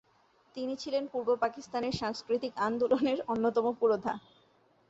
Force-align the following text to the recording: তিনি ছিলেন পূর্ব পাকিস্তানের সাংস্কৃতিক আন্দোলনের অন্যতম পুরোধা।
তিনি 0.55 0.73
ছিলেন 0.75 1.03
পূর্ব 1.11 1.29
পাকিস্তানের 1.35 1.93
সাংস্কৃতিক 1.93 2.53
আন্দোলনের 2.67 3.19
অন্যতম 3.27 3.65
পুরোধা। 3.79 4.13